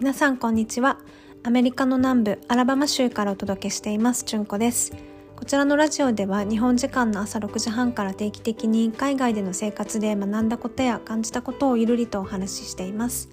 [0.00, 0.98] 皆さんこんにちは。
[1.42, 4.22] アメリカの南部アラバマ州からお届けしています。
[4.24, 4.92] じゅんこです。
[5.34, 13.28] こちらのラジオでは日本時間の朝6時半から定期的に海外での生活で学んだことや感じたことをゆるりとお話ししています。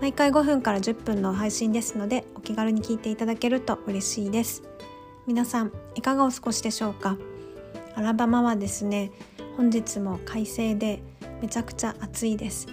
[0.00, 4.62] 毎回5分から10分の配信ですのでお気軽に聞いていただけると嬉しいです。
[5.26, 7.18] 皆さんいかがお過ごしでしょうか？
[7.94, 9.12] アラバマはですね
[9.58, 11.02] 本日も快晴で
[11.42, 12.68] めちゃくちゃ暑いです。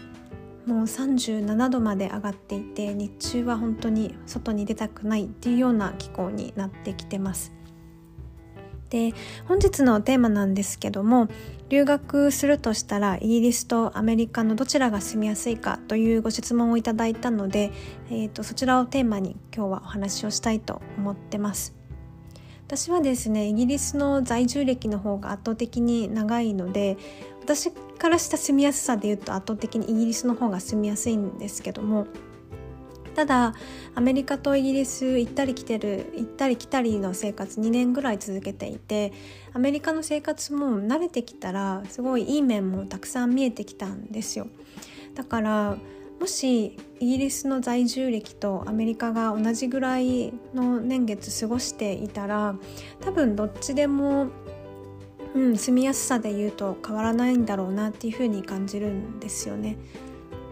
[0.65, 7.53] もう37度まで上がっていて日中は本当に外に出たくないっていうような気候になってきてます。
[8.89, 9.13] で
[9.47, 11.27] 本日のテーマなんですけども
[11.67, 17.71] 留学するとしたらイギリスとアメリカのどちらが住みやすいかというご質問をいただいたので、
[18.11, 21.83] えーと、とそちらをテーマに今日はお話をしたいと思ってます。
[22.67, 26.97] 私はですねイギリスの在住歴の方が圧倒的に長いので
[27.43, 32.07] 私からした住みやすさで言うと圧倒的にイギリスの方が住みやすいんですけども
[33.15, 33.53] ただ
[33.95, 39.11] アメリカとイギリス行ったり来てる行ったり来たりの生活2年ぐらい続けていて
[39.53, 44.47] アメリカの生活も慣れてきたらすごいいい面もたくさん見えてきたんですよ。
[45.13, 45.77] だから
[46.19, 52.55] もしイギリスの在住歴とアメリカが同じぐらいの年月過ごしていたら
[53.01, 54.27] 多分どっちでも
[55.35, 59.77] うん、住みやすさで言うと変わらないんだろうなっていうふうに感じるんですよね。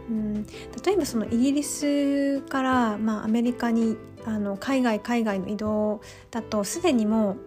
[0.09, 7.37] うん、例えばそのイギリスから、まあ、アメリカにあの海外海外の移動だとすでにも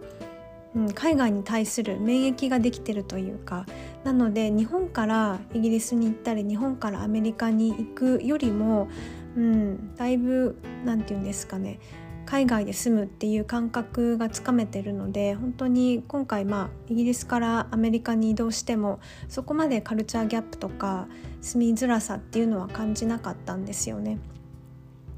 [0.73, 3.65] う、うん、海外に対する免疫ができてるというか
[4.03, 8.89] なので日本からイギリスに行ったり日本からアメリカに行くよりも、
[9.37, 11.79] うん、だいぶ何て言うんですかね
[12.25, 21.07] 海外で住むっていう感覚がつかめてるので本当に今回まあイギリスからアメリカに移動してもそこまでカルチャーギャップとか
[21.41, 24.17] 住みづらさっていうのは感じなかったんですよね。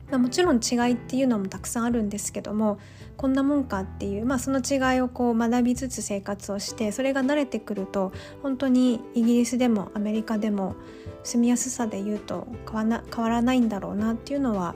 [0.09, 2.79] まあ、もちろん違いっていうのもたくさんあるんですけども
[3.17, 10.75] こんなもんかっていう、まあ、その違いをこう学びつつ生活をしてそれが慣れてくると本当にイギリスでもアメリカでも
[11.23, 14.75] 住みやすさで言うと変わらないんだろうなっていうのは、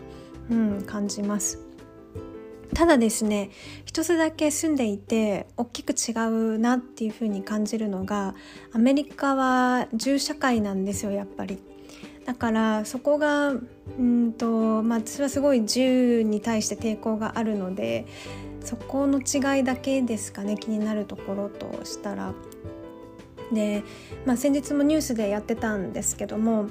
[0.49, 1.70] うん、感じます。
[2.73, 3.49] ただですね
[3.85, 8.33] 一つだけ住んでいて大きく違うなっていうふうに感じるのが
[8.73, 11.59] アメリカは銃社会なんですよやっぱり。
[12.25, 18.05] だからそこがうんと、まあ、私はすごい銃に対して抵抗があるので
[18.63, 22.33] そこの違いだけですかね気になるところとしたら。
[23.51, 23.83] で、
[24.25, 26.67] まあ、先日もニュースでやってたんですけども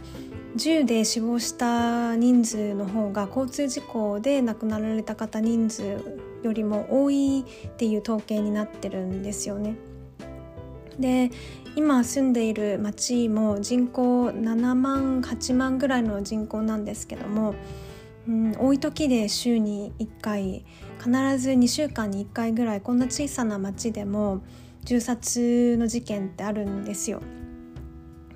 [0.57, 5.99] 銃で死亡した人数の方が交通事故で亡くなられた方人数
[6.43, 9.77] よりも多いっていう統計になってるんですよね。
[10.99, 11.31] で
[11.77, 17.55] 今住んでいる町も人口7万8万ぐらいの人口なんですけども、
[18.29, 20.65] うん、多い時で週に1回
[20.99, 24.43] 必ず2週間に1回ぐらいこんな小さな町でも
[24.85, 27.21] 銃殺の事件ってあるんですよ。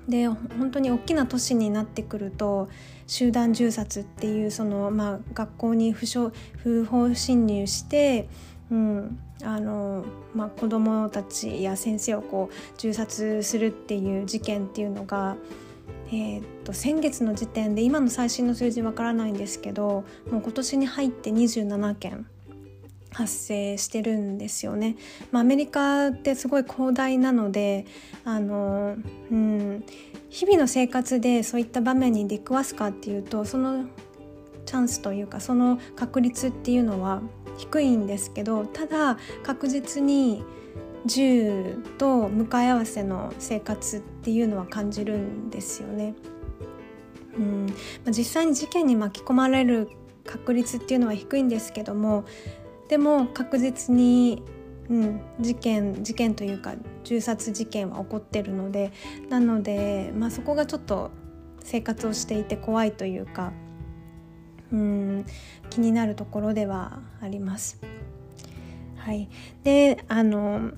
[0.07, 2.69] で本当に大きな都市になってくると
[3.07, 6.05] 集団銃殺っていうその、まあ、学校に不
[6.57, 8.29] 不法侵入して、
[8.71, 15.37] うんあのまあ、子どもたちや先生をこう銃殺するっていう事件っていうのが、
[16.09, 22.27] えー、っと先月の時点で今の最新の数字わからないんですけどもう今年に入って27件
[23.15, 24.97] 発生してるんですよね。
[25.31, 27.85] まあ、アメリカってすごい広大なので
[28.25, 28.97] あの、
[29.31, 29.85] うん、
[30.29, 33.85] 日々の生活でそういった場面に出くわすかっていうとその
[34.65, 37.21] チャンスというかその確率っていうのは
[37.57, 40.43] 低いんですけどただ確実に
[41.05, 46.15] 銃と向かい合わせの生活っていうのは感じるんですよね。
[47.37, 47.73] うん、
[48.07, 49.89] 実際に事件に巻き込まれる
[50.25, 52.25] 確率っていうのは低いんですけども
[52.87, 54.43] でも確実に、
[54.89, 58.91] うん、事件事件というか銃殺事件は起こってるので
[59.29, 61.11] なので、まあ、そこがちょっと
[61.61, 63.51] 生活をしていて怖いというか
[64.71, 65.25] うん
[65.69, 67.79] 気になるところではあります。
[68.97, 69.29] はい、
[69.63, 70.71] であの、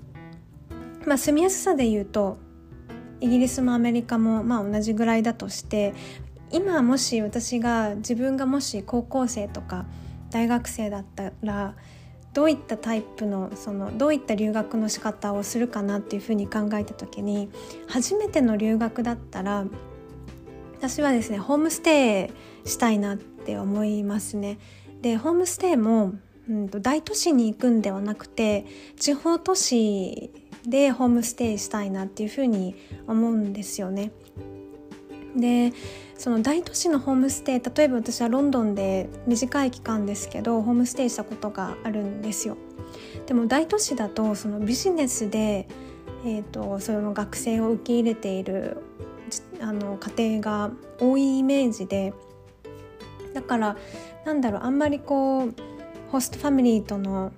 [1.06, 2.38] まあ、住みやすさで言うと
[3.22, 5.94] イギリスもアメリカもまあ同じぐらいだとして
[6.52, 9.86] 今もし私が自分がもし高校生とか
[10.30, 11.76] 大学生だったら
[12.38, 17.50] どういったタイプのそのどういった留学の仕方をするかなっていうふうに考えた時に
[17.88, 19.66] 初めての留学だったら
[20.78, 22.30] 私はですねホームステ
[22.64, 24.60] イしたいなって思いますね。
[25.02, 26.14] でホームステイも、
[26.48, 28.68] うん、と大都市に行くんではなくて
[29.00, 30.32] 地方都市
[30.64, 32.76] でホームステイしたいなっていうふうに
[33.08, 34.12] 思うんですよね。
[35.38, 35.74] で
[36.18, 42.58] その大都市のホームステイ例えば私はロンドンで短い期間ですけどホームステイしたことがあるんですよ。
[43.28, 45.68] でも大都市だとそのビジネスで、
[46.26, 48.78] えーと、その学生を受け入れている
[49.60, 52.14] あの家庭が多いイメージで
[53.34, 53.78] だから
[54.26, 55.54] なんだろうあんまりこう
[56.10, 57.32] ホストファミリーとの、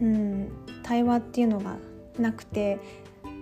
[0.00, 1.76] うん、対話っていうのが
[2.18, 2.78] なくて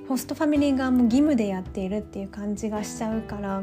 [0.08, 3.62] ホストファミリー側も義務でやっているっていう感じがしちゃうから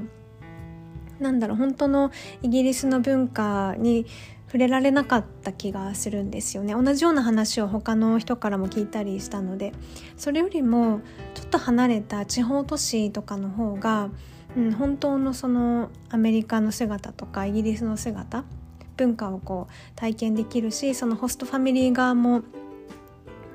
[1.19, 2.11] なんだろう本当の
[2.41, 4.05] イギリスの文化に
[4.47, 6.75] 触れられなかった気がするんですよね。
[6.75, 9.73] 同じような話を他の人からも聞いたりしたので
[10.15, 11.01] それよりも
[11.33, 14.09] ちょっと離れた地方都市とかの方が、
[14.55, 18.43] うん、本当のそのアメリカの姿とかイギリスの姿
[18.95, 22.43] 文化をこう体験できるしそのホストファミリー側も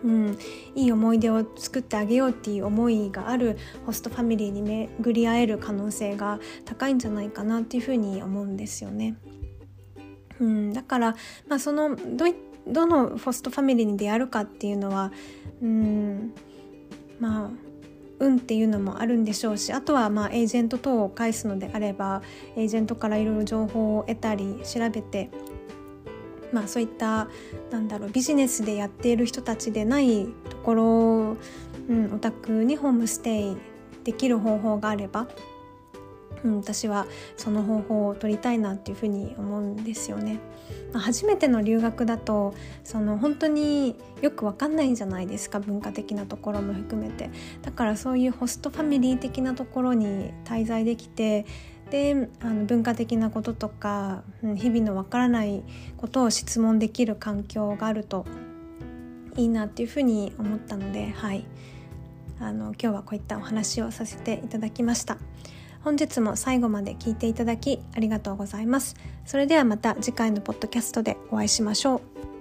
[0.04, 0.38] うん、
[0.74, 9.16] いい思い出を作ってあげようっていう思いがあるホストファミリーに巡り合える可能性が高いんじゃないかなっていうふうに思うんですよね。
[10.40, 11.16] うん、だから、
[11.48, 12.26] まあ、そのど
[12.66, 15.10] どのホストファミリーに出会えるかっていうのは、
[15.62, 16.34] うん、
[17.18, 17.50] まあ
[18.20, 22.22] 運っていうのもあるんでしょうしあとはまあエージェント等を介すのであれば
[22.56, 25.30] エージェントからいろいろ情報を得たり調べて
[26.52, 27.28] まあ、そういった
[27.70, 31.36] なんだろうビジネスでやっている人たちでないところ、
[31.88, 33.56] うん、お宅にホームステイ
[34.04, 35.28] できる方法があれば、
[36.44, 37.06] うん、私は
[37.36, 40.40] その方法を取りたいなっていうふうに思うんですよね。
[40.92, 42.54] まあ、初めての留学だと
[42.84, 47.30] その本当によく分かんないんじゃないですか文化的なところも含めて
[47.62, 51.46] だからそういうホストファミリー的なところに滞在できて
[51.90, 55.62] であの文化的なこととか日々のわからない
[55.96, 58.26] ことを質問できる環境があると
[59.36, 61.44] いいなっていうふうに思ったので、はい、
[62.40, 65.18] あの今日はこういったお話をさせていただきました。
[65.82, 68.96] 本日も最後まで聞いていただきありがとうございます。
[69.24, 71.96] それではまた次回のポッドキャストでお会いしましょ
[72.34, 72.37] う。